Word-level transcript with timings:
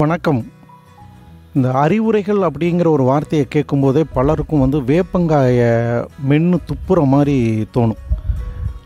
வணக்கம். 0.00 0.40
இந்த 1.54 1.68
அறிவுரைகள் 1.72 2.38
அப்படிங்கிற 2.38 2.88
ஒரு 2.88 3.04
வார்த்தையை 3.08 3.46
கேட்கும்போதே 3.50 4.02
பலருக்கும் 4.12 4.60
வந்து 4.60 4.78
வேப்பங்காய 4.90 5.58
மென்று 6.28 6.58
துப்புற 6.68 7.04
மாதிரி 7.12 7.34
தோணும். 7.74 8.00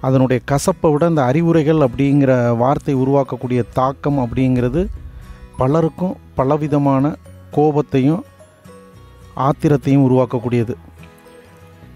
அதனுடைய 0.00 0.42
கசப்பை 0.50 0.90
விட 0.92 1.08
இந்த 1.08 1.22
அறிவுரைகள் 1.24 1.80
அப்படிங்கிற 1.86 2.56
வார்த்தை 2.56 2.94
உருவாக்கக்கூடிய 2.94 3.62
தாக்கம் 3.72 4.18
அப்படிங்கிறது 4.18 4.86
பலருக்கும் 5.56 6.16
பலவிதமான 6.34 7.12
கோபத்தையும் 7.56 8.24
ஆத்திரத்தையும் 9.48 10.06
உருவாக்கக்கூடியது. 10.08 10.76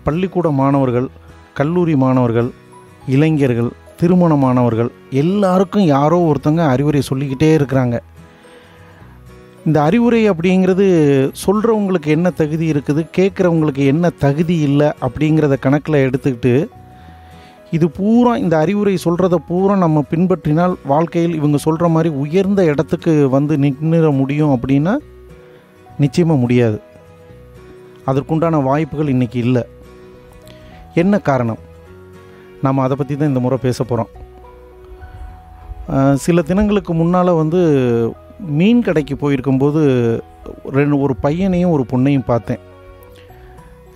பள்ளிக்கூட 0.03 0.51
மாணவர்கள் 0.51 1.09
கல்லூரி 1.55 1.97
மாணவர்கள் 1.97 2.51
இளைஞர்கள் 3.07 3.73
திருமணமானவர்கள் 4.03 4.93
எல்லாருக்கும் 5.25 5.89
யாரோ 5.97 6.21
ஒருத்தங்க 6.31 6.65
அறிவுரை 6.75 7.03
சொல்லிக்கிட்டே 7.11 7.51
இருக்கிறாங்க. 7.57 7.99
இந்த 9.67 9.83
அறிவுரை 9.83 10.31
அப்படிங்கிறது 10.31 10.85
சொல்கிறவங்களுக்கு 11.45 12.07
என்ன 12.07 12.31
தகுதி 12.31 12.73
இருக்குது 12.73 13.03
கேட்குறவங்களுக்கு 13.17 13.87
என்ன 13.87 14.11
தகுதி 14.11 14.57
இல்லை 14.59 14.89
அப்படிங்கிறத 15.01 15.57
கணக்கில் 15.61 16.05
எடுத்துக்கிட்டு 16.07 16.69
இது 17.71 17.91
பூரா 17.91 18.37
இந்த 18.37 18.59
அறிவுரை 18.59 18.99
சொல்கிறத 19.05 19.37
பூரா 19.49 19.77
நம்ம 19.77 20.05
பின்பற்றினால் 20.11 20.75
வாழ்க்கையில் 20.85 21.35
இவங்க 21.35 21.57
சொல்கிற 21.57 21.89
மாதிரி 21.89 22.15
உயர்ந்த 22.15 22.65
இடத்துக்கு 22.65 23.29
வந்து 23.31 23.57
நின்றுட 23.57 24.11
முடியும் 24.17 24.55
அப்படின்னா 24.57 24.95
நிச்சயமாக 25.99 26.41
முடியாது. 26.41 26.79
அதற்குண்டான 28.07 28.63
வாய்ப்புகள் 28.63 29.13
இன்றைக்கி 29.15 29.37
இல்லை. 29.37 29.63
என்ன 30.95 31.19
காரணம்? 31.19 31.59
நாம் 32.63 32.79
அதை 32.79 32.97
பற்றி 32.97 33.17
தான் 33.17 33.29
இந்த 33.29 33.41
முறை 33.41 33.59
பேச 33.63 33.85
போகிறோம் 33.85 34.13
சில 36.15 36.43
தினங்களுக்கு 36.43 36.95
முன்னால் 36.95 37.39
வந்து 37.43 37.61
மீன் 38.39 38.83
கடைக்கு 38.83 39.15
போயிருக்கும்போது 39.15 39.81
ரெண்டு 40.71 41.01
ஒரு 41.01 41.17
பையனையும் 41.17 41.71
ஒரு 41.71 41.87
பொண்ணையும் 41.93 42.25
பார்த்தேன். 42.25 42.59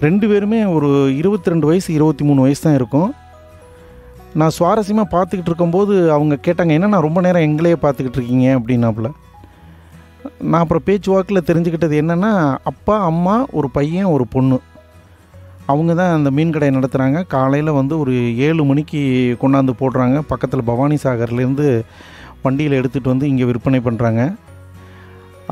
ரெண்டு 0.00 0.28
பேருமே 0.28 0.64
ஒரு 0.64 1.16
இருபத்தி 1.16 1.50
ரெண்டு 1.50 1.66
வயசு 1.66 1.92
இருபத்தி 1.92 2.24
மூணு 2.24 2.40
வயசு 2.40 2.60
தான் 2.60 2.74
இருக்கும். 2.74 3.14
நான் 4.34 4.50
சுவாரஸ்யமாக 4.58 5.04
பார்த்துக்கிட்டு 5.10 5.50
இருக்கும்போது 5.50 6.12
அவங்க 6.12 6.38
கேட்டாங்க 6.46 6.70
என்ன 6.70 6.86
நான் 6.86 7.00
ரொம்ப 7.00 7.20
நேரம் 7.20 7.42
எங்களையே 7.42 7.76
பார்த்துக்கிட்டு 7.82 8.18
இருக்கீங்க? 8.20 8.58
அப்படின்னாப்புல. 8.58 9.10
நான் 10.38 10.60
அப்புறம் 10.60 10.82
பேச்சு 10.84 11.12
வாக்கில் 11.12 11.46
தெரிஞ்சுக்கிட்டது 11.46 11.96
என்னென்னா 12.02 12.56
அப்பா 12.64 13.00
அம்மா 13.04 13.46
ஒரு 13.50 13.70
பையன் 13.70 14.04
ஒரு 14.04 14.26
பொண்ணு. 14.26 14.60
அவங்க 15.66 15.94
தான் 15.94 16.14
அந்த 16.14 16.30
மீன் 16.30 16.50
கடையை 16.50 16.78
நடத்துகிறாங்க 16.78 17.26
காலையில் 17.26 17.70
வந்து 17.70 17.98
ஒரு 17.98 18.36
ஏழு 18.36 18.64
மணிக்கு 18.64 19.00
கொண்டாந்து 19.42 19.70
போடுறாங்க. 19.80 20.20
பக்கத்தில் 20.26 20.62
பவானி 20.64 20.98
சாகர்லேருந்து 21.02 21.82
வண்டியில் 22.44 22.78
எடுத்துகிட்டு 22.80 23.12
வந்து 23.12 23.28
இங்கே 23.32 23.48
விற்பனை 23.50 23.80
பண்ணுறாங்க 23.86 24.22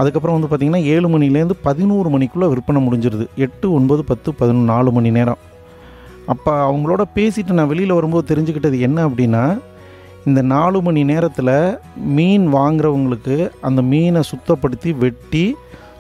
அதுக்கப்புறம் 0.01 0.37
வந்து 0.37 0.49
பார்த்திங்கன்னா 0.51 0.83
ஏழு 0.93 1.07
மணிலேருந்து 1.15 1.57
பதினோரு 1.69 2.09
மணிக்குள்ளே 2.15 2.49
விற்பனை 2.53 2.81
முடிஞ்சிருது. 2.87 3.25
எட்டு 3.47 3.67
ஒன்பது 3.79 4.03
பத்து 4.11 4.29
பதினொன்று 4.41 4.73
நாலு 4.75 4.91
மணி 4.97 5.11
நேரம். 5.17 5.41
அப்போ 6.33 6.53
அவங்களோட 6.67 7.03
பேசிட்டு 7.17 7.57
நான் 7.59 7.71
வெளியில் 7.73 7.99
வரும்போது 7.99 8.25
தெரிஞ்சுக்கிட்டது 8.31 8.79
என்ன 8.87 8.99
அப்படின்னா 9.09 9.45
இந்த 10.29 10.41
நாலு 10.53 10.79
மணி 10.87 11.03
நேரத்தில் 11.11 11.55
மீன் 12.17 12.47
வாங்குறவங்களுக்கு 12.57 13.37
அந்த 13.69 13.81
மீனை 13.91 14.23
சுத்தப்படுத்தி 14.31 14.91
வெட்டி 15.05 15.45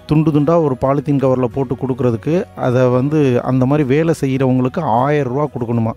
துண்டு 0.08 0.30
துண்டாக 0.34 0.64
ஒரு 0.66 0.74
பாலித்தீன் 0.82 1.22
கவரில் 1.22 1.54
போட்டு 1.54 1.74
கொடுக்குறதுக்கு 1.82 2.34
அதை 2.66 2.82
வந்து 2.98 3.18
அந்த 3.50 3.66
மாதிரி 3.70 3.84
வேலை 3.94 4.14
செய்கிறவங்களுக்கு 4.20 4.80
ஆயரூவா 5.02 5.44
கொடுக்கணுமா? 5.54 5.92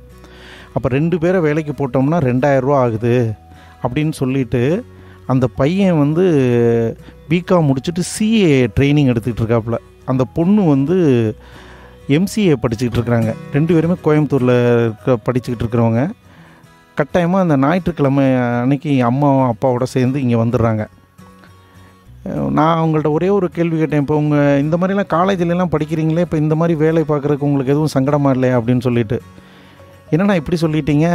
அப்போ 0.76 0.88
ரெண்டு 0.98 1.16
பேரை 1.24 1.40
வேலைக்கு 1.48 1.74
போட்டோம்னா 1.80 2.20
ரெண்டாயிரரூவா 2.30 2.78
ஆகுது. 2.86 3.14
அப்படின்னு 3.84 4.12
சொல்லிட்டு 4.12 4.84
அந்த 5.26 5.48
பையன் 5.48 5.98
வந்து 5.98 6.26
பிகாம் 7.30 7.68
முடிச்சுட்டு 7.70 8.04
சிஏ 8.14 8.68
ட்ரைனிங் 8.76 9.12
எடுத்துக்கிட்டு 9.12 9.44
இருக்காப்புல 9.44 9.78
அந்த 10.06 10.24
பொண்ணு 10.34 10.64
வந்து 10.64 10.98
எம்சிஏ 12.10 12.56
படிச்சுக்கிட்டு 12.64 12.98
இருக்கிறாங்க 12.98 13.34
ரெண்டு 13.54 13.74
பேருமே 13.74 13.96
கோயம்புத்தூரில் 14.04 14.56
இருக்க 14.80 15.18
படிச்சுக்கிட்டு 15.28 15.64
இருக்கிறவங்க 15.64 16.02
கட்டாயமாக 16.96 17.44
அந்த 17.46 17.68
ஞாயிற்றுக்கிழமை 17.68 18.26
அன்னைக்கு 18.36 19.04
அம்மாவும் 19.04 19.48
அப்பாவோட 19.52 19.84
சேர்ந்து 19.84 20.22
இங்கே 20.22 20.36
வந்துடுறாங்க. 20.36 20.84
நான் 22.50 22.76
அவங்கள்ட்ட 22.80 23.10
ஒரே 23.10 23.30
ஒரு 23.30 23.50
கேள்வி 23.50 23.78
கேட்டேன். 23.78 24.00
இப்போ 24.00 24.16
உங்கள் 24.16 24.62
இந்த 24.62 24.78
மாதிரிலாம் 24.78 25.10
காலேஜிலலாம் 25.14 25.74
படிக்கிறீங்களே? 25.76 26.20
இப்போ 26.20 26.38
இந்த 26.38 26.56
மாதிரி 26.56 26.80
வேலை 26.80 27.04
பார்க்குறதுக்கு 27.08 27.48
உங்களுக்கு 27.48 27.74
எதுவும் 27.74 27.94
சங்கடமாக 27.94 28.34
இல்லையா? 28.34 28.60
அப்படின்னு 28.60 28.80
சொல்லிட்டு. 28.80 29.22
என்னண்ணா 30.14 30.34
இப்படி 30.40 30.58
சொல்லிட்டீங்க? 30.62 31.08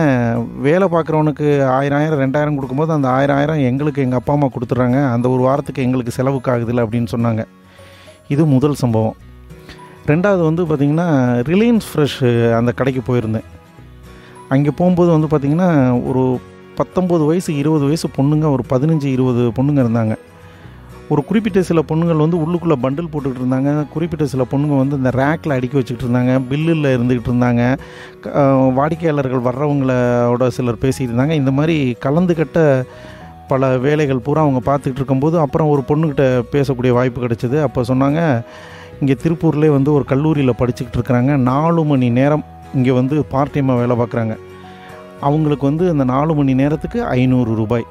வேலை 0.66 0.86
பார்க்குறவனுக்கு 0.92 1.46
ஆயிரம் 1.74 1.98
ஆயிரம் 1.98 2.20
ரெண்டாயிரம் 2.22 2.56
கொடுக்கும்போது 2.58 2.92
அந்த 2.92 3.08
ஆயிரம் 3.08 3.36
ஆயிரம் 3.36 3.60
எங்களுக்கு 3.70 4.04
எங்கள் 4.04 4.18
அப்பா 4.20 4.32
அம்மா 4.36 4.48
கொடுத்துட்றாங்க. 4.54 4.98
அந்த 5.14 5.26
ஒரு 5.34 5.42
வாரத்துக்கு 5.48 5.84
எங்களுக்கு 5.86 6.14
செலவுக்கு 6.16 6.50
ஆகுதில்ல 6.52 6.84
அப்படின்னு 6.86 7.10
சொன்னாங்க. 7.14 7.42
இது 8.34 8.44
முதல் 8.54 8.74
சம்பவம். 8.74 9.16
ரெண்டாவது 10.10 10.42
வந்து 10.48 10.64
பார்த்திங்கன்னா 10.70 11.06
ரிலையன்ஸ் 11.50 11.88
ஃப்ரெஷ் 11.90 12.18
அந்த 12.58 12.72
கடைக்கு 12.78 13.02
போயிருந்தேன். 13.08 13.46
அங்கே 14.54 14.72
போகும்போது 14.80 15.10
வந்து 15.16 15.30
பார்த்திங்கன்னா 15.32 15.70
ஒரு 16.10 16.24
பத்தொம்போது 16.80 17.26
வயசு 17.26 17.50
இருபது 17.62 17.84
வயசு 17.84 18.08
பொண்ணுங்க 18.18 18.48
ஒரு 18.56 18.64
பதினஞ்சு 18.72 19.08
இருபது 19.16 19.44
பொண்ணுங்க 19.58 19.80
இருந்தாங்க. 19.84 20.16
ஒரு 21.12 21.22
குறிப்பிட்ட 21.28 21.60
சில 21.68 21.80
பொண்ணுங்கள் 21.90 22.22
வந்து 22.22 22.38
உள்ளுக்குள்ளே 22.44 22.76
பண்டில் 22.84 23.10
போட்டுக்கிட்டு 23.12 23.42
இருந்தாங்க. 23.42 23.70
குறிப்பிட்ட 23.92 24.24
சில 24.32 24.42
பொண்ணுங்க 24.50 24.76
வந்து 24.80 24.96
இந்த 25.00 25.10
ரேக்கில் 25.20 25.54
அடுக்கி 25.56 25.76
வச்சுக்கிட்டு 25.78 26.06
இருந்தாங்க. 26.06 26.32
பில்லில் 26.50 26.88
இருந்துக்கிட்டு 26.96 27.30
இருந்தாங்க. 27.32 27.62
வாடிக்கையாளர்கள் 28.78 29.46
வர்றவங்களோட 29.48 30.48
சிலர் 30.56 30.82
பேசிகிட்டு 30.84 31.12
இருந்தாங்க. 31.12 31.36
இந்த 31.42 31.54
மாதிரி 31.58 31.76
கலந்து 32.06 32.34
கட்ட 32.40 32.58
பல 33.52 33.68
வேலைகள் 33.86 34.24
பூரா 34.26 34.40
அவங்க 34.46 34.60
பார்த்துக்கிட்டு 34.70 35.00
இருக்கும்போது 35.00 35.36
அப்புறம் 35.44 35.70
ஒரு 35.74 35.82
பொண்ணுக்கிட்ட 35.90 36.24
பேசக்கூடிய 36.54 36.92
வாய்ப்பு 36.98 37.22
கிடைச்சிது. 37.24 37.58
அப்போ 37.66 37.80
சொன்னாங்க 37.90 38.20
இங்கே 39.00 39.14
திருப்பூர்லேயே 39.22 39.72
வந்து 39.78 39.90
ஒரு 39.96 40.04
கல்லூரியில் 40.12 40.58
படிச்சுக்கிட்டு 40.60 40.98
இருக்கிறாங்க. 41.00 41.32
நாலு 41.50 41.82
மணி 41.90 42.08
நேரம் 42.18 42.44
இங்கே 42.78 42.94
வந்து 43.00 43.16
பார்ட் 43.34 43.54
டைமாக 43.54 43.80
வேலை 43.82 43.96
பார்க்குறாங்க. 44.00 44.34
அவங்களுக்கு 45.28 45.64
வந்து 45.70 45.84
அந்த 45.92 46.04
நாலு 46.14 46.32
மணி 46.40 46.52
நேரத்துக்கு 46.62 47.00
ஐநூறு 47.04 47.52
ரூபாய். 47.60 47.86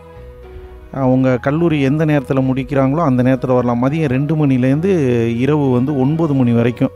அவங்க 0.92 1.38
கல்லூரி 1.38 1.81
எந்த 1.81 2.06
நேரத்தில் 2.06 2.48
முடிக்கிறாங்களோ 2.50 3.02
அந்த 3.09 3.24
நேரத்தில் 3.24 3.56
வரலாம். 3.58 3.84
மதியம் 3.84 4.14
ரெண்டு 4.16 4.46
மணிலேருந்து 4.46 4.92
இரவு 5.38 5.72
வந்து 5.72 6.00
ஒன்பது 6.00 6.34
மணி 6.34 6.52
வரைக்கும். 6.52 6.94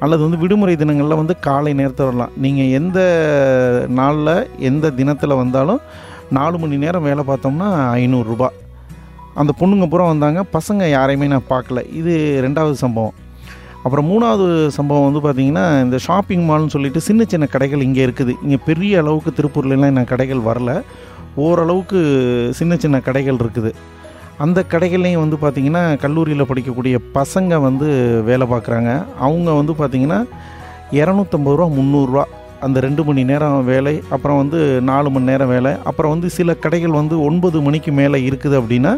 அல்லது 0.00 0.22
வந்து 0.22 0.38
விடுமுறை 0.38 0.76
தினங்களில் 0.76 1.20
வந்து 1.20 1.38
காலை 1.38 1.72
நேரத்தில் 1.72 2.06
வரலாம். 2.06 2.32
நீங்கள் 2.36 2.72
எந்த 2.80 2.98
நாளில் 3.88 4.48
எந்த 4.58 4.90
தினத்தில் 4.90 5.40
வந்தாலும் 5.42 5.80
நாலு 6.30 6.58
மணி 6.58 6.76
நேரம் 6.76 7.02
வேலை 7.02 7.24
பார்த்தோம்னா 7.26 7.68
ஐநூறுரூபா 8.02 8.48
அந்த 9.34 9.52
பொண்ணுங்க 9.60 9.86
பூரா 9.88 10.06
வந்தாங்க. 10.06 10.44
பசங்க 10.52 10.88
யாரையுமே 10.90 11.26
நான் 11.26 11.50
பார்க்கல. 11.50 11.92
இது 11.92 12.14
ரெண்டாவது 12.46 12.72
சம்பவம். 12.72 13.14
அப்புறம் 13.84 14.06
மூணாவது 14.10 14.66
சம்பவம் 14.66 15.06
வந்து 15.08 15.22
பார்த்திங்கன்னா 15.26 15.82
இந்த 15.82 15.98
ஷாப்பிங் 15.98 16.44
மால்னு 16.48 16.66
சொல்லிட்டு 16.66 17.00
சின்ன 17.00 17.24
சின்ன 17.24 17.46
கடைகள் 17.46 17.80
இங்கே 17.80 18.06
இருக்குது. 18.06 18.34
இங்கே 18.42 18.58
பெரிய 18.64 19.00
அளவுக்கு 19.02 19.32
திருப்பூர்லலாம் 19.38 19.96
நான் 19.98 20.12
கடைகள் 20.12 20.42
வரல. 20.50 20.82
ஓரளவுக்கு 21.36 21.98
சின்ன 22.54 22.76
சின்ன 22.76 23.00
கடைகள் 23.00 23.40
இருக்குது. 23.42 23.72
அந்த 24.38 24.64
கடைகள்லையும் 24.72 25.22
வந்து 25.24 25.36
பார்த்திங்கன்னா 25.42 25.98
கல்லூரியில் 25.98 26.48
படிக்கக்கூடிய 26.50 26.98
பசங்க 27.14 27.60
வந்து 27.60 27.88
வேலை 28.24 28.46
பார்க்குறாங்க 28.46 29.04
அவங்க 29.18 29.50
வந்து 29.52 29.72
பார்த்திங்கன்னா 29.72 30.20
இரநூத்தம்பது 31.00 31.56
ரூபா 31.56 31.66
முந்நூறுரூவா 31.76 32.24
அந்த 32.60 32.80
ரெண்டு 32.80 33.04
மணி 33.04 33.24
நேரம் 33.24 33.64
வேலை 33.64 34.02
அப்புறம் 34.10 34.36
வந்து 34.36 34.58
நாலு 34.80 35.10
மணி 35.10 35.24
நேரம் 35.24 35.48
வேலை 35.48 35.72
அப்புறம் 35.84 36.12
வந்து 36.14 36.28
சில 36.30 36.54
கடைகள் 36.54 36.98
வந்து 37.00 37.24
ஒன்பது 37.24 37.60
மணிக்கு 37.60 37.92
மேலே 37.92 38.30
இருக்குது 38.30 38.56
அப்படின்னா 38.60 38.92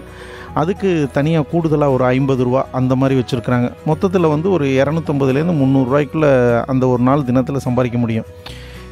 அதுக்கு 0.55 1.09
தனியாக 1.13 1.49
கூடுதலாக 1.53 1.93
ஒரு 1.93 2.05
ஐம்பது 2.05 2.45
ரூபா 2.45 2.67
அந்த 2.73 2.95
மாதிரி 2.95 3.21
வச்சுருக்குறாங்க. 3.21 3.69
மொத்தத்தில் 3.87 4.33
வந்து 4.35 4.51
ஒரு 4.51 4.67
இரநூத்தம்பதுலேருந்து 4.67 5.61
முந்நூறுரூவாய்க்குள்ளே 5.63 6.63
அந்த 6.65 6.87
ஒரு 6.89 7.03
நாள் 7.03 7.25
தினத்தில் 7.25 7.65
சம்பாதிக்க 7.69 7.99
முடியும். 7.99 8.25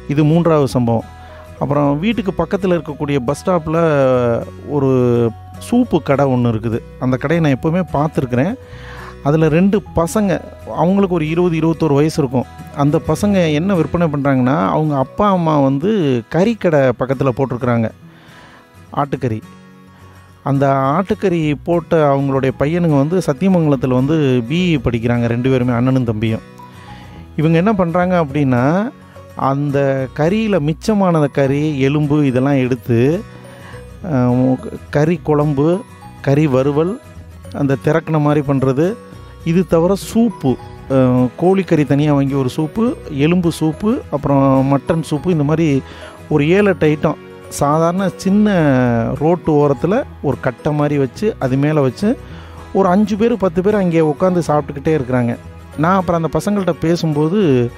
இது 0.07 0.23
மூன்றாவது 0.23 0.67
சம்பவம். 0.67 1.12
அப்புறம் 1.59 1.99
வீட்டுக்கு 1.99 2.33
பக்கத்தில் 2.33 2.79
இருக்கக்கூடிய 2.79 3.19
பஸ் 3.19 3.49
ஸ்டாப்பில் 3.49 3.81
ஒரு 4.69 4.91
சூப்பு 5.69 5.97
கடை 6.03 6.25
ஒன்று 6.25 6.51
இருக்குது. 6.51 6.79
அந்த 6.99 7.17
கடையை 7.17 7.45
நான் 7.45 7.59
எப்போவுமே 7.59 7.81
பார்த்துருக்குறேன். 7.93 8.53
அதில் 9.23 9.47
ரெண்டு 9.47 9.83
பசங்க 9.95 10.41
அவங்களுக்கு 10.75 11.15
ஒரு 11.15 11.29
இருபது 11.29 11.59
இருபத்தோரு 11.59 11.93
வயசு 11.93 12.21
இருக்கும். 12.21 12.45
அந்த 12.75 13.01
பசங்க 13.07 13.53
என்ன 13.53 13.75
விற்பனை 13.75 14.07
பண்ணுறாங்கன்னா 14.07 14.67
அவங்க 14.67 14.97
அப்பா 14.97 15.29
அம்மா 15.29 15.59
வந்து 15.59 16.21
கறிக்கடை 16.31 16.91
பக்கத்தில் 16.97 17.37
போட்டிருக்குறாங்க. 17.37 17.89
ஆட்டுக்கறி. 18.95 19.41
அந்த 20.43 20.65
ஆட்டுக்கறி 20.67 21.53
போட்ட 21.63 22.15
அவங்களுடைய 22.15 22.51
பையனுங்க 22.59 22.97
வந்து 22.97 23.17
சத்தியமங்கலத்தில் 23.17 23.99
வந்து 23.99 24.43
பிஇ 24.49 24.77
படிக்கிறாங்க 24.83 25.25
ரெண்டு 25.25 25.49
பேருமே 25.49 25.73
அண்ணனும் 25.73 26.03
தம்பியும். 26.03 26.41
இவங்க 27.35 27.57
என்ன 27.57 27.73
பண்ணுறாங்க 27.73 28.25
அப்படின்னா 28.25 28.91
அந்த 29.35 30.07
கறியில் 30.19 30.65
மிச்சமானத 30.67 31.27
கறி 31.31 31.79
எலும்பு 31.79 32.25
இதெல்லாம் 32.25 32.57
எடுத்து 32.57 33.21
கறி 34.89 35.19
குழம்பு 35.23 35.81
கறி 36.21 36.47
வறுவல் 36.47 36.99
அந்த 37.53 37.77
திறக்கின 37.85 38.21
மாதிரி 38.21 38.41
பண்ணுறது 38.47 38.93
இது 39.43 39.67
தவிர 39.67 39.95
சூப்பு 40.13 40.55
கோழிக்கறி 41.41 41.85
தனியாக 41.85 42.15
வாங்கி 42.15 42.33
ஒரு 42.33 42.49
சூப்பு 42.57 42.93
எலும்பு 43.09 43.49
சூப்பு 43.59 44.01
அப்புறம் 44.11 44.73
மட்டன் 44.73 45.03
சூப்பு 45.09 45.29
இந்த 45.29 45.43
மாதிரி 45.43 45.81
ஒரு 46.29 46.47
ஏழு 46.47 46.69
எட்டு 46.69 46.87
ஐட்டம் 46.87 47.15
சாதாரண 47.49 48.09
சின்ன 48.15 48.47
ரோட்டு 49.19 49.51
ஓரத்தில் 49.51 50.03
ஒரு 50.21 50.37
கட்டை 50.41 50.71
மாதிரி 50.71 50.97
வச்சு 50.97 51.35
அது 51.39 51.57
மேலே 51.57 51.79
வச்சு 51.79 52.17
ஒரு 52.73 52.87
அஞ்சு 52.87 53.15
பேர் 53.15 53.37
பத்து 53.37 53.61
பேர் 53.61 53.75
அங்கே 53.75 53.99
உட்காந்து 53.99 54.41
சாப்பிட்டுக்கிட்டே 54.47 54.93
இருக்கிறாங்க. 54.97 55.37
நான் 55.77 55.95
அப்புறம் 55.95 56.23
அந்த 56.23 56.39
பசங்கள்கிட்ட 56.39 56.75
பேசும்போது 56.79 57.71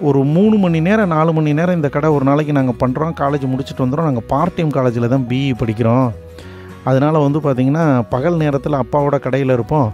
ஒரு 0.00 0.24
மூணு 0.24 0.56
மணி 0.56 0.80
நேரம் 0.80 1.08
நாலு 1.08 1.32
மணி 1.32 1.52
நேரம் 1.52 1.74
இந்த 1.74 1.88
கடை 1.88 2.10
ஒரு 2.10 2.24
நாளைக்கு 2.24 2.52
நாங்கள் 2.52 2.78
பண்ணுறோம் 2.80 3.14
காலேஜ் 3.20 3.46
முடிச்சுட்டு 3.52 3.84
வந்துடும் 3.84 4.08
நாங்கள் 4.08 4.26
பார்ட் 4.26 4.54
டைம் 4.54 4.70
காலேஜில் 4.70 5.08
தான் 5.08 5.26
பிஇ 5.28 5.52
படிக்கிறோம். 5.60 6.08
அதனால் 6.84 7.24
வந்து 7.26 7.38
பார்த்திங்கன்னா 7.38 8.02
பகல் 8.10 8.36
நேரத்தில் 8.36 8.72
அப்பாவோட 8.72 9.18
கடையில் 9.18 9.50
இருப்போம். 9.50 9.92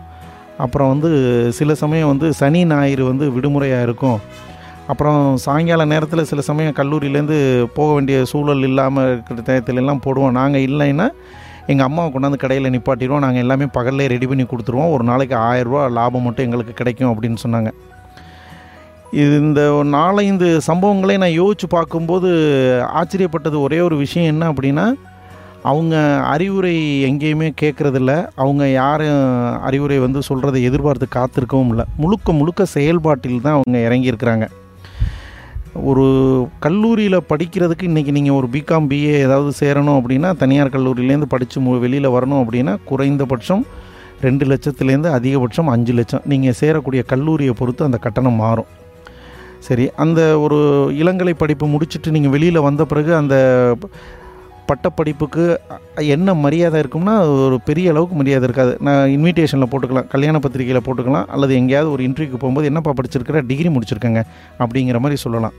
அப்புறம் 0.58 0.88
வந்து 0.88 1.10
சில 1.52 1.74
சமயம் 1.74 2.06
வந்து 2.06 2.32
சனி 2.32 2.64
ஞாயிறு 2.64 3.04
வந்து 3.04 3.32
விடுமுறையாக 3.32 3.82
இருக்கும். 3.82 4.18
அப்புறம் 4.86 5.36
சாயங்கால 5.36 5.84
நேரத்தில் 5.84 6.24
சில 6.24 6.40
சமயம் 6.40 6.76
கல்லூரியிலேருந்து 6.76 7.38
போக 7.74 7.92
வேண்டிய 7.92 8.24
சூழல் 8.24 8.62
இல்லாமல் 8.62 9.10
இருக்கிற 9.12 9.40
டயத்துலலாம் 9.48 10.04
போடுவோம். 10.06 10.30
நாங்கள் 10.30 10.62
இல்லைன்னா 10.62 11.08
எங்கள் 11.66 11.86
அம்மாவை 11.86 12.08
கொண்டாந்து 12.12 12.36
கடையில் 12.36 12.72
நிப்பாட்டிடுவோம். 12.74 13.24
நாங்கள் 13.26 13.42
எல்லாமே 13.42 13.64
பகல்லே 13.64 14.06
ரெடி 14.08 14.26
பண்ணி 14.26 14.44
கொடுத்துருவோம். 14.44 14.92
ஒரு 14.92 15.04
நாளைக்கு 15.04 15.36
ஆயரூவா 15.36 15.90
லாபம் 15.90 16.22
மட்டும் 16.22 16.44
எங்களுக்கு 16.44 16.72
கிடைக்கும் 16.72 17.12
அப்படின்னு 17.12 17.36
சொன்னாங்க. 17.44 17.72
இந்த 19.22 19.60
நாலஞ்சு 19.94 20.48
சம்பவங்களை 20.66 21.14
நான் 21.22 21.38
யோசித்து 21.40 21.66
பார்க்கும்போது 21.74 22.28
ஆச்சரியப்பட்டது 23.00 23.56
ஒரே 23.66 23.78
ஒரு 23.80 23.96
விஷயம் 23.96 24.30
என்ன 24.32 24.44
அப்படின்னா 24.52 24.86
அவங்க 25.70 25.94
அறிவுரை 26.32 26.72
எங்கேயுமே 27.08 27.48
கேட்குறதில்ல. 27.60 28.12
அவங்க 28.42 28.62
யாரும் 28.70 29.22
அறிவுரை 29.68 29.98
வந்து 30.06 30.20
சொல்கிறத 30.28 30.56
எதிர்பார்த்து 30.68 31.06
காத்திருக்கவும் 31.16 31.70
இல்லை. 31.72 31.84
முழுக்க 32.02 32.32
முழுக்க 32.40 32.64
செயல்பாட்டில் 32.74 33.44
தான் 33.46 33.56
அவங்க 33.58 33.78
இறங்கியிருக்கிறாங்க. 33.88 34.46
ஒரு 35.90 36.06
கல்லூரியில் 36.66 37.26
படிக்கிறதுக்கு 37.30 37.88
இன்றைக்கி 37.90 38.12
நீங்கள் 38.18 38.38
ஒரு 38.40 38.48
பிகாம் 38.56 38.88
பிஏ 38.90 39.14
ஏதாவது 39.26 39.52
சேரணும் 39.62 39.98
அப்படின்னா 40.00 40.30
தனியார் 40.42 40.74
கல்லூரியிலேருந்து 40.76 41.32
படித்து 41.34 41.60
மு 41.60 41.80
வெளியில் 41.84 42.14
வரணும் 42.18 42.42
அப்படின்னா 42.44 42.74
குறைந்தபட்சம் 42.90 43.64
ரெண்டு 44.20 44.44
லட்சத்துலேருந்து 44.50 45.10
அதிகபட்சம் 45.18 45.70
அஞ்சு 45.74 45.92
லட்சம். 45.92 46.24
நீங்கள் 46.32 46.58
சேரக்கூடிய 46.60 47.02
கல்லூரியை 47.12 47.54
பொறுத்து 47.60 47.84
அந்த 47.84 47.98
கட்டணம் 48.06 48.42
மாறும். 48.46 48.70
சரி 49.66 49.84
அந்த 50.02 50.20
ஒரு 50.44 50.58
இளங்கலை 51.02 51.34
படிப்பு 51.42 51.66
முடிச்சுட்டு 51.72 52.14
நீங்கள் 52.16 52.32
வெளியில் 52.34 52.66
வந்த 52.66 52.82
பிறகு 52.90 53.10
அந்த 53.20 53.34
பட்டப்படிப்புக்கு 54.68 55.44
என்ன 56.14 56.34
மரியாதை 56.44 56.78
இருக்கும்னா 56.82 57.14
ஒரு 57.46 57.56
பெரிய 57.68 57.90
அளவுக்கு 57.92 58.14
மரியாதை 58.20 58.44
இருக்காது. 58.48 58.72
நான் 58.86 59.10
இன்விடேஷனில் 59.16 59.70
போட்டுக்கலாம் 59.72 60.08
கல்யாண 60.14 60.38
பத்திரிக்கையில் 60.44 60.86
போட்டுக்கலாம் 60.86 61.28
அல்லது 61.34 61.52
எங்கேயாவது 61.60 61.90
ஒரு 61.94 62.02
இன்டர்வியூக்கு 62.08 62.40
போகும்போது 62.42 62.70
என்னப்பா 62.70 62.92
படிச்சிருக்கிற 63.00 63.42
டிகிரி 63.50 63.72
முடிச்சிருக்கேங்க 63.74 64.22
அப்படிங்கிற 64.62 65.00
மாதிரி 65.04 65.18
சொல்லலாம். 65.24 65.56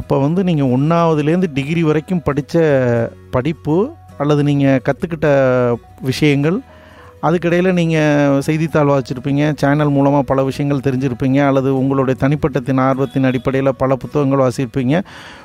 அப்போ 0.00 0.16
வந்து 0.24 0.40
நீங்கள் 0.48 0.72
ஒன்றாவதுலேருந்து 0.76 1.50
டிகிரி 1.58 1.82
வரைக்கும் 1.90 2.24
படித்த 2.28 2.64
படிப்பு 3.36 3.76
அல்லது 4.22 4.42
நீங்கள் 4.50 4.82
கற்றுக்கிட்ட 4.88 5.28
விஷயங்கள் 6.10 6.58
அதுக்கிடையில் 7.26 7.76
நீங்கள் 7.78 8.42
செய்தித்தாள் 8.46 8.90
வாசிச்சிருப்பீங்க 8.90 9.44
சேனல் 9.60 9.92
மூலமாக 9.94 10.24
பல 10.28 10.42
விஷயங்கள் 10.48 10.82
தெரிஞ்சிருப்பீங்க 10.86 11.38
அல்லது 11.46 11.70
உங்களுடைய 11.78 12.16
தனிப்பட்டத்தின் 12.20 12.80
ஆர்வத்தின் 12.84 13.26
அடிப்படையில் 13.30 13.70
பல 13.80 13.96
புத்தகங்கள் 14.02 14.42
வாசியிருப்பீங்க 14.44 14.94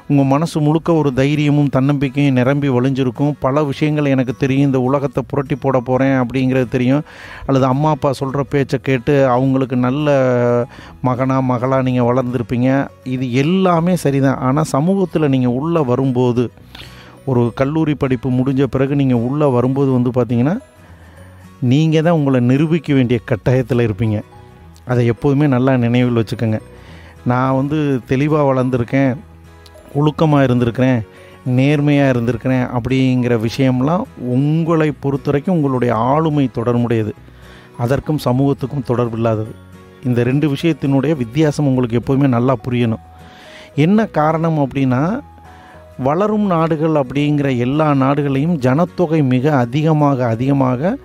உங்கள் 0.09 0.29
மனசு 0.33 0.57
முழுக்க 0.65 0.89
ஒரு 0.93 1.09
தைரியமும் 1.19 1.71
தன்னம்பிக்கையும் 1.75 2.37
நிரம்பி 2.39 2.69
வழிஞ்சிருக்கும் 2.75 3.31
பல 3.45 3.63
விஷயங்கள் 3.69 4.11
எனக்கு 4.15 4.33
தெரியும் 4.43 4.67
இந்த 4.69 4.81
உலகத்தை 4.87 5.23
புரட்டி 5.31 5.55
போட 5.55 5.79
போகிறேன் 5.79 6.15
அப்படிங்கிறது 6.21 6.67
தெரியும். 6.75 7.03
அல்லது 7.47 7.65
அம்மா 7.65 7.89
அப்பா 7.95 8.11
சொல்கிற 8.19 8.43
பேச்சை 8.53 8.79
கேட்டு 8.89 9.15
அவங்களுக்கு 9.35 9.79
நல்ல 9.87 10.15
மகனாக 11.09 11.47
மகளாக 11.51 11.87
நீங்கள் 11.87 12.09
வளர்ந்துருப்பீங்க. 12.09 12.69
இது 13.15 13.27
எல்லாமே 13.43 13.95
சரிதான். 14.05 14.41
ஆனால் 14.49 14.69
சமூகத்தில் 14.75 15.33
நீங்கள் 15.35 15.57
உள்ளே 15.61 15.83
வரும்போது 15.91 16.45
ஒரு 17.31 17.41
கல்லூரி 17.61 17.93
படிப்பு 17.95 18.29
முடிஞ்ச 18.37 18.63
பிறகு 18.75 18.93
நீங்கள் 19.01 19.25
உள்ளே 19.29 19.49
வரும்போது 19.57 19.91
வந்து 19.97 20.11
பார்த்தீங்கன்னா 20.15 20.55
நீங்கள் 21.71 22.05
தான் 22.05 22.17
உங்களை 22.19 22.39
நிரூபிக்க 22.51 22.93
வேண்டிய 22.93 23.19
கட்டாயத்தில் 23.29 23.85
இருப்பீங்க. 23.87 24.17
அதை 24.91 25.05
எப்போதுமே 25.05 25.45
நல்லா 25.47 25.73
நினைவில் 25.77 26.19
வச்சுக்கோங்க. 26.19 26.59
நான் 27.31 27.57
வந்து 27.59 27.77
தெளிவாக 28.07 28.47
வளர்ந்துருக்கேன் 28.49 29.11
ஒழுக்கமாக 29.99 30.45
இருந்திருக்கிறேன் 30.47 30.99
நேர்மையாக 31.57 32.11
இருந்திருக்கிறேன் 32.13 32.65
அப்படிங்கிற 32.77 33.33
விஷயம்லாம் 33.47 34.03
உங்களை 34.35 34.89
பொறுத்த 35.03 35.29
வரைக்கும் 35.29 35.55
உங்களுடைய 35.55 35.95
ஆளுமை 35.95 36.49
தொடர்புடையது. 36.57 37.13
அதற்கும் 37.77 38.23
சமூகத்துக்கும் 38.25 38.87
தொடர்பு 38.89 39.17
இல்லாதது. 39.17 39.53
இந்த 40.03 40.19
ரெண்டு 40.23 40.45
விஷயத்தினுடைய 40.53 41.13
வித்தியாசம் 41.23 41.67
உங்களுக்கு 41.67 41.99
எப்போதுமே 42.01 42.27
நல்லா 42.27 42.55
புரியணும். 42.65 43.03
என்ன 43.85 44.05
காரணம் 44.19 44.59
அப்படின்னா 44.63 45.01
வளரும் 46.07 46.45
நாடுகள் 46.45 46.95
அப்படிங்கிற 47.01 47.57
எல்லா 47.57 47.93
நாடுகளையும் 47.93 48.55
ஜனத்தொகை 48.57 49.19
மிக 49.33 49.55
அதிகமாக 49.55 50.27
அதிகமாக 50.27 50.97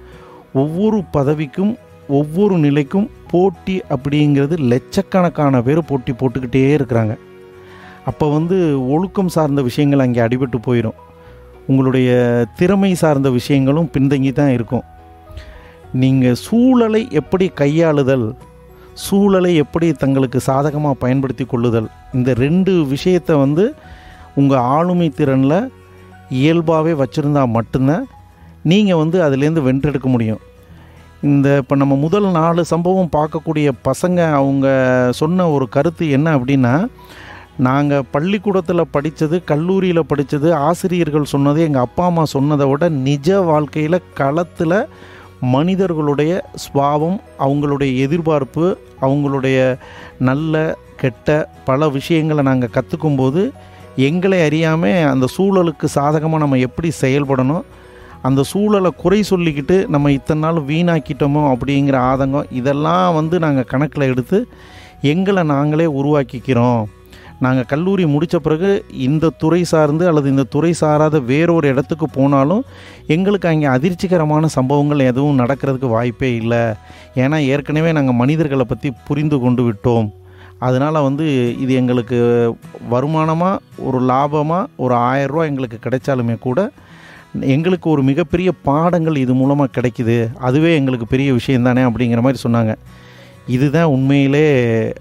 ஒவ்வொரு 0.55 1.05
பதவிக்கும் 1.17 1.73
ஒவ்வொரு 2.09 2.55
நிலைக்கும் 2.59 3.09
போட்டி 3.31 3.75
அப்படிங்கிறது 3.95 4.55
லட்சக்கணக்கான 4.73 5.63
பேர் 5.63 5.81
போட்டி 5.91 6.13
போட்டுக்கிட்டே 6.13 6.63
இருக்கிறாங்க. 6.77 7.15
அப்போ 8.07 8.27
வந்து 8.31 8.57
ஒழுக்கம் 8.95 9.35
சார்ந்த 9.37 9.63
விஷயங்கள் 9.63 10.05
அங்கே 10.05 10.21
அடிபட்டு 10.27 10.59
போயிடும். 10.67 10.99
உங்களுடைய 11.67 12.11
திறமை 12.57 12.95
சார்ந்த 12.95 13.31
விஷயங்களும் 13.31 13.91
பின்தங்கி 13.95 14.33
தான் 14.33 14.51
இருக்கும். 14.51 14.85
நீங்கள் 16.03 16.41
சூழலை 16.47 17.09
எப்படி 17.21 17.49
கையாளுதல் 17.61 18.29
சூழலை 18.95 19.51
எப்படி 19.55 19.93
தங்களுக்கு 19.93 20.41
சாதகமாக 20.41 21.01
பயன்படுத்தி 21.03 21.45
கொள்ளுதல் 21.45 21.89
இந்த 22.15 22.35
ரெண்டு 22.35 22.73
விஷயத்தை 22.87 23.37
வந்து 23.37 23.75
உங்கள் 24.35 24.65
ஆளுமை 24.77 25.09
திறனில் 25.19 25.71
இயல்பாகவே 26.31 26.93
வச்சுருந்தா 27.03 27.43
மட்டும்தான் 27.49 28.07
நீங்கள் 28.63 28.97
வந்து 28.97 29.23
அதுலேருந்து 29.23 29.67
வென்றெடுக்க 29.69 30.09
முடியும். 30.09 30.41
இந்த 31.23 31.57
இப்போ 31.57 31.77
நம்ம 31.77 31.97
முதல் 31.97 32.31
நாலு 32.31 32.65
சம்பவம் 32.65 33.15
பார்க்கக்கூடிய 33.17 33.69
பசங்க 33.85 34.33
அவங்க 34.33 34.67
சொன்ன 35.11 35.51
ஒரு 35.51 35.69
கருத்து 35.69 36.11
என்ன 36.11 36.39
அப்படின்னா 36.39 36.87
நாங்கள் 37.57 38.05
பள்ளிக்கூடத்தில் 38.11 38.91
படித்தது 38.91 39.45
கல்லூரியில் 39.45 40.07
படித்தது 40.07 40.55
ஆசிரியர்கள் 40.55 41.25
சொன்னது 41.25 41.63
எங்கள் 41.63 41.83
அப்பா 41.83 42.05
அம்மா 42.05 42.25
சொன்னதை 42.25 42.67
விட 42.67 42.89
நிஜ 42.89 43.41
வாழ்க்கையில் 43.41 44.07
களத்தில் 44.15 44.87
மனிதர்களுடைய 45.41 46.45
சுபாவம் 46.55 47.21
அவங்களுடைய 47.39 47.99
எதிர்பார்ப்பு 47.99 48.79
அவங்களுடைய 49.01 49.77
நல்ல 50.19 50.77
கெட்ட 50.97 51.49
பல 51.65 51.89
விஷயங்களை 51.89 52.43
நாங்கள் 52.43 52.71
கற்றுக்கும்போது 52.71 53.51
எங்களை 53.97 54.43
அறியாமல் 54.43 55.09
அந்த 55.11 55.27
சூழலுக்கு 55.37 55.85
சாதகமாக 55.85 56.43
நம்ம 56.43 56.59
எப்படி 56.59 56.93
செயல்படணும் 57.01 57.65
அந்த 58.27 58.41
சூழலை 58.51 58.91
குறை 59.03 59.21
சொல்லிக்கிட்டு 59.31 59.77
நம்ம 59.95 60.11
இத்தனை 60.19 60.41
நாள் 60.45 60.61
வீணாக்கிட்டோமோ 60.71 61.43
அப்படிங்கிற 61.53 61.97
ஆதங்கம் 62.13 62.51
இதெல்லாம் 62.61 63.17
வந்து 63.19 63.39
நாங்கள் 63.45 63.71
கணக்கில் 63.73 64.11
எடுத்து 64.13 64.39
எங்களை 65.13 65.43
நாங்களே 65.55 65.87
உருவாக்கிக்கிறோம். 66.01 66.81
நாங்கள் 67.45 67.69
கல்லூரி 67.73 68.05
முடித்த 68.13 68.37
பிறகு 68.47 68.71
இந்த 69.07 69.33
துறை 69.43 69.61
சார்ந்து 69.73 70.05
அல்லது 70.11 70.29
இந்த 70.35 70.45
துறை 70.55 70.71
சாராத 70.81 71.17
வேறொரு 71.29 71.67
இடத்துக்கு 71.73 72.07
போனாலும் 72.17 72.63
எங்களுக்கு 73.17 73.49
அங்கே 73.51 73.69
அதிர்ச்சிகரமான 73.75 74.49
சம்பவங்கள் 74.57 75.09
எதுவும் 75.11 75.41
நடக்கிறதுக்கு 75.43 75.89
வாய்ப்பே 75.97 76.31
இல்லை. 76.41 76.65
ஏன்னா 77.23 77.39
ஏற்கனவே 77.53 77.93
நாங்கள் 77.99 78.21
மனிதர்களை 78.23 78.67
பற்றி 78.73 78.91
புரிந்து 79.11 79.39
கொண்டு 79.45 79.65
விட்டோம். 79.69 80.09
அதனால் 80.67 81.07
வந்து 81.07 81.27
இது 81.65 81.73
எங்களுக்கு 81.81 82.19
வருமானமாக 82.95 83.61
ஒரு 83.89 83.99
லாபமாக 84.11 84.71
ஒரு 84.85 84.95
ஆயரூவா 85.09 85.45
எங்களுக்கு 85.51 85.79
கிடைச்சாலுமே 85.85 86.37
கூட 86.47 86.61
எங்களுக்கு 87.43 87.91
ஒரு 87.91 88.03
மிகப்பெரிய 88.03 88.53
பாடங்கள் 88.53 89.17
இது 89.17 89.35
மூலமாக 89.35 89.81
கிடைக்குது. 89.81 90.37
அதுவே 90.37 90.75
எங்களுக்கு 90.75 91.07
பெரிய 91.07 91.33
விஷயம் 91.33 91.63
தானே 91.63 91.81
அப்படிங்கிற 91.81 92.21
மாதிரி 92.21 92.43
சொன்னாங்க. 92.49 92.75
இதுதான் 93.47 93.85
உண்மையிலே 93.85 94.93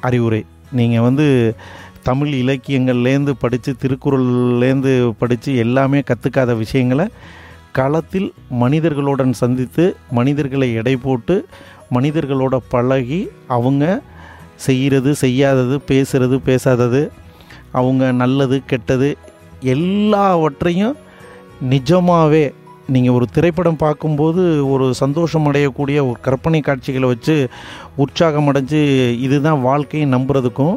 அறிவுரை. 0.00 0.44
நீங்கள் 0.72 1.00
வந்து 1.00 1.54
தமிழ் 2.02 2.32
இலக்கியங்கள்லேருந்து 2.32 3.30
படித்து 3.38 3.76
திருக்குறள்லேருந்து 3.82 5.12
படித்து 5.18 5.56
எல்லாமே 5.56 6.00
கற்றுக்காத 6.00 6.56
விஷயங்களை 6.56 7.06
களத்தில் 7.72 8.32
மனிதர்களுடன் 8.50 9.32
சந்தித்து 9.32 9.96
மனிதர்களை 10.10 10.74
எடை 10.74 10.96
போட்டு 10.96 11.46
மனிதர்களோட 11.90 12.56
பழகி 12.68 13.28
அவங்க 13.46 14.02
செய்கிறது 14.56 15.14
செய்யாதது 15.14 15.80
பேசுகிறது 15.88 16.38
பேசாதது 16.46 17.10
அவங்க 17.70 18.12
நல்லது 18.12 18.62
கெட்டது 18.66 19.16
எல்லாவற்றையும் 19.60 20.96
நிஜமாகவே 21.70 22.44
நீங்கள் 22.86 23.14
ஒரு 23.14 23.26
திரைப்படம் 23.32 23.76
பார்க்கும்போது 23.76 24.42
ஒரு 24.66 24.86
சந்தோஷம் 24.94 25.46
அடையக்கூடிய 25.46 25.98
ஒரு 26.06 26.18
கற்பனை 26.20 26.60
காட்சிகளை 26.60 27.08
வச்சு 27.08 27.36
உற்சாகம் 27.96 28.48
அடைஞ்சு 28.48 28.80
இதுதான் 29.18 29.60
வாழ்க்கையை 29.62 30.06
நம்புறதுக்கும் 30.08 30.74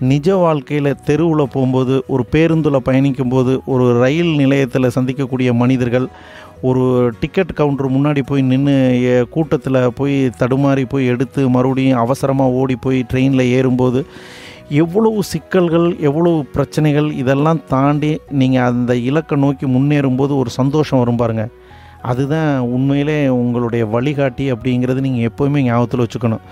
நிஜ 0.00 0.28
வாழ்க்கையில் 0.36 0.98
தெருவில் 1.04 1.52
போகும்போது 1.52 1.94
ஒரு 2.06 2.24
பேருந்தில் 2.30 2.84
பயணிக்கும்போது 2.84 3.52
ஒரு 3.66 3.86
ரயில் 4.00 4.32
நிலையத்தில் 4.34 4.94
சந்திக்கக்கூடிய 4.96 5.52
மனிதர்கள் 5.52 6.06
ஒரு 6.60 6.84
டிக்கெட் 7.20 7.52
கவுண்டர் 7.52 7.88
முன்னாடி 7.88 8.22
போய் 8.22 8.42
நின்று 8.42 8.76
கூட்டத்தில் 9.30 9.80
போய் 9.94 10.16
தடுமாறி 10.38 10.84
போய் 10.84 11.06
எடுத்து 11.06 11.42
மறுபடியும் 11.48 11.98
அவசரமாக 11.98 12.50
ஓடி 12.52 12.76
போய் 12.76 13.00
ட்ரெயினில் 13.12 13.50
ஏறும்போது 13.50 14.02
எவ்வளவு 14.70 15.18
சிக்கல்கள் 15.22 15.86
எவ்வளவு 16.08 16.38
பிரச்சனைகள் 16.54 17.08
இதெல்லாம் 17.12 17.60
தாண்டி 17.68 18.10
நீங்கள் 18.40 18.66
அந்த 18.70 18.94
இலக்கை 19.08 19.36
நோக்கி 19.44 19.66
முன்னேறும்போது 19.66 20.32
ஒரு 20.38 20.50
சந்தோஷம் 20.50 20.98
வரும் 20.98 21.20
பாருங்க. 21.22 21.44
அதுதான் 22.10 22.50
உண்மையிலே 22.74 23.28
உங்களுடைய 23.28 23.84
வழிகாட்டி 23.86 24.44
அப்படிங்கிறது 24.52 25.06
நீங்கள் 25.06 25.28
எப்போவுமே 25.30 25.62
ஞாபகத்தில் 25.68 26.04
வச்சுக்கணும். 26.04 26.44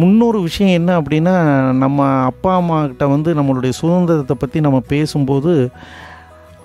முன்னொரு 0.00 0.38
விஷயம் 0.40 0.76
என்ன 0.78 0.90
அப்படின்னா 1.00 1.34
நம்ம 1.82 2.08
அப்பா 2.30 2.52
அம்மாக்கிட்ட 2.60 3.04
வந்து 3.14 3.30
நம்மளுடைய 3.34 3.72
சுதந்திரத்தை 3.80 4.36
பற்றி 4.40 4.60
நம்ம 4.60 4.80
பேசும்போது 4.92 5.54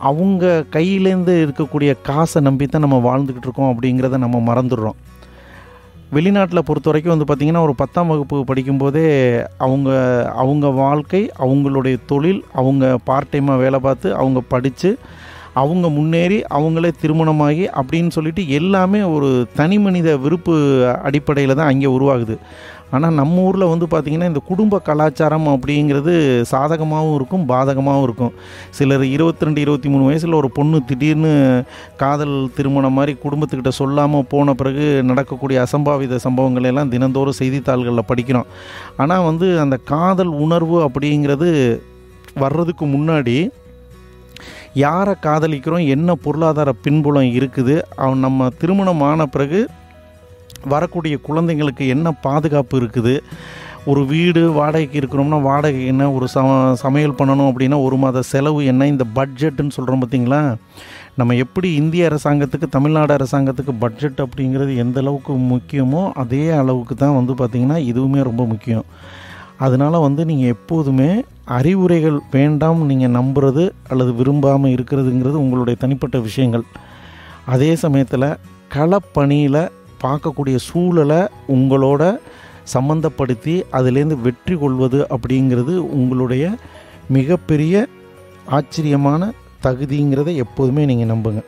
அவங்க 0.10 0.66
கையிலேருந்து 0.76 1.34
இருக்கக்கூடிய 1.46 1.92
காசை 2.10 2.42
நம்பி 2.42 2.66
தான் 2.66 2.86
நம்ம 2.86 3.00
வாழ்ந்துக்கிட்டு 3.10 3.48
இருக்கோம் 3.50 3.72
அப்படிங்கிறத 3.74 4.18
நம்ம 4.18 4.40
மறந்துடுறோம். 4.50 4.98
வெளிநாட்டில் 6.14 6.66
பொறுத்த 6.66 6.90
வரைக்கும் 6.90 7.14
வந்து 7.14 7.28
பார்த்திங்கன்னா 7.30 7.62
ஒரு 7.62 7.76
பத்தாம் 7.76 8.08
வகுப்பு 8.08 8.38
படிக்கும்போதே 8.50 9.06
அவங்க 9.58 9.90
அவங்க 10.36 10.68
வாழ்க்கை 10.84 11.22
அவங்களுடைய 11.40 11.98
தொழில் 12.06 12.42
அவங்க 12.54 12.98
பார்ட் 13.06 13.32
டைமாக 13.34 13.58
வேலை 13.58 13.80
பார்த்து 13.80 14.10
அவங்க 14.16 14.42
படித்து 14.54 14.92
அவங்க 15.62 15.88
முன்னேறி 15.90 16.38
அவங்களே 16.50 16.90
திருமணமாகி 17.02 17.66
அப்படின்னு 17.82 18.12
சொல்லிட்டு 18.12 18.44
எல்லாமே 18.50 19.02
ஒரு 19.16 19.28
தனி 19.56 19.78
மனித 19.80 20.16
விருப்பு 20.18 20.54
அடிப்படையில் 21.04 21.56
தான் 21.56 21.72
அங்கே 21.72 21.90
உருவாகுது. 21.98 22.36
ஆனால் 22.96 23.16
நம்ம 23.20 23.44
ஊரில் 23.48 23.70
வந்து 23.72 23.86
பார்த்திங்கன்னா 23.92 24.30
இந்த 24.32 24.42
குடும்ப 24.50 24.80
கலாச்சாரம் 24.88 25.48
அப்படிங்கிறது 25.54 26.14
சாதகமாகவும் 26.52 27.16
இருக்கும் 27.20 27.46
பாதகமாகவும் 27.52 28.06
இருக்கும். 28.08 28.34
சிலர் 28.78 29.06
இருபத்தி 29.16 29.46
ரெண்டு 29.48 29.62
இருபத்தி 29.66 29.90
மூணு 29.94 30.04
வயசில் 30.10 30.40
ஒரு 30.42 30.50
பொண்ணு 30.58 30.80
திடீர்னு 30.90 31.32
காதல் 32.04 32.36
திருமணம் 32.58 32.98
மாதிரி 33.00 33.16
குடும்பத்துக்கிட்ட 33.24 33.74
சொல்லாமல் 33.82 34.30
போன 34.34 34.54
பிறகு 34.62 34.86
நடக்கக்கூடிய 35.12 35.60
அசம்பாவித 35.66 36.22
சம்பவங்கள் 36.28 36.70
எல்லாம் 36.72 36.94
தினந்தோறும் 36.96 37.40
செய்தித்தாள்களில் 37.42 38.10
படிக்கிறோம். 38.12 38.50
ஆனால் 39.04 39.28
வந்து 39.30 39.50
அந்த 39.66 39.78
காதல் 39.94 40.34
உணர்வு 40.46 40.80
அப்படிங்கிறது 40.88 41.50
வர்றதுக்கு 42.44 42.86
முன்னாடி 42.96 43.38
யாரை 44.82 45.14
காதலிக்கிறோம் 45.26 45.88
என்ன 45.96 46.14
பொருளாதார 46.26 46.70
பின்புலம் 46.86 47.32
இருக்குது 47.40 47.76
அவன் 48.04 48.24
நம்ம 48.26 48.48
திருமணம் 48.62 49.04
ஆன 49.10 49.26
பிறகு 49.34 49.60
வரக்கூடிய 50.74 51.16
குழந்தைங்களுக்கு 51.28 51.88
என்ன 51.88 52.12
பாதுகாப்பு 52.12 52.76
இருக்குது? 52.82 53.16
ஒரு 53.92 54.02
வீடு 54.06 54.42
வாடகைக்கு 54.52 54.98
இருக்கிறோம்னா 55.02 55.40
வாடகை 55.42 55.86
என்ன? 55.86 56.12
ஒரு 56.12 56.28
ச 56.34 56.44
சமையல் 56.84 57.18
பண்ணணும் 57.20 57.50
அப்படின்னா 57.52 57.78
ஒரு 57.88 57.98
மாத 58.04 58.22
செலவு 58.22 58.66
என்ன? 58.66 58.88
இந்த 58.88 59.06
பட்ஜெட்டுன்னு 59.18 59.76
சொல்கிறோம் 59.78 60.04
பார்த்தீங்களா? 60.04 60.42
நம்ம 61.16 61.36
எப்படி 61.36 61.68
இந்திய 61.76 62.10
அரசாங்கத்துக்கு 62.10 62.68
தமிழ்நாடு 62.70 63.14
அரசாங்கத்துக்கு 63.18 63.74
பட்ஜெட் 63.80 64.24
அப்படிங்கிறது 64.26 64.72
எந்த 64.84 65.00
அளவுக்கு 65.00 65.34
முக்கியமோ 65.34 66.04
அதே 66.24 66.50
அளவுக்கு 66.62 66.96
தான் 66.96 67.18
வந்து 67.20 67.34
பார்த்திங்கன்னா 67.42 67.78
இதுவுமே 67.92 68.22
ரொம்ப 68.30 68.46
முக்கியம். 68.46 68.88
அதனால் 69.58 70.04
வந்து 70.08 70.22
நீங்கள் 70.26 70.54
எப்போதுமே 70.56 71.12
அறிவுரைகள் 71.58 72.18
வேண்டாம் 72.32 72.82
நீங்கள் 72.86 73.16
நம்புறது 73.20 73.64
அல்லது 73.90 74.12
விரும்பாமல் 74.16 74.74
இருக்கிறதுங்கிறது 74.76 75.38
உங்களுடைய 75.44 75.78
தனிப்பட்ட 75.80 76.18
விஷயங்கள். 76.20 76.66
அதே 77.46 77.72
சமயத்தில் 77.76 78.30
களப்பணியில் 78.76 79.64
பார்க்கக்கூடிய 80.04 80.58
சூழலை 80.70 81.22
உங்களோட 81.56 82.04
சம்மந்தப்படுத்தி 82.74 83.56
அதுலேருந்து 83.78 84.18
வெற்றி 84.22 84.56
கொள்வது 84.58 85.00
அப்படிங்கிறது 85.16 85.74
உங்களுடைய 86.00 86.44
மிகப்பெரிய 87.18 87.88
ஆச்சரியமான 88.58 89.32
தகுதிங்கிறத 89.64 90.30
எப்போதுமே 90.44 90.86
நீங்கள் 90.86 91.12
நம்புங்க. 91.14 91.42